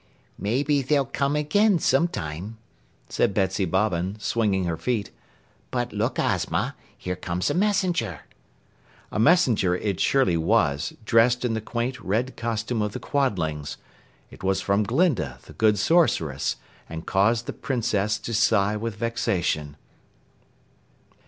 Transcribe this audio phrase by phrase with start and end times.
[0.39, 2.57] "Maybe they'll come again some time,"
[3.07, 5.11] said Betsy Bobbin, swinging her feet.
[5.69, 8.21] "But look, Ozma, here comes a messenger."
[9.11, 13.77] A messenger it surely was, dressed in the quaint red costume of the Quadlings.
[14.31, 16.55] It was from Glinda, the Good Sorceress,
[16.89, 19.77] and caused the Princess to sigh with vexation.